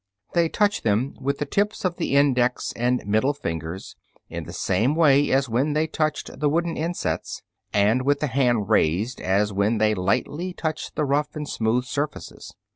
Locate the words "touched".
5.85-6.39, 10.53-10.95